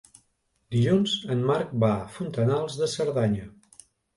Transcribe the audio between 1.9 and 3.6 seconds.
a Fontanals de Cerdanya.